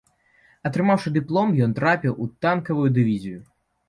[0.69, 3.39] Атрымаўшы дыплом, ён трапіў у танкавую дывізію.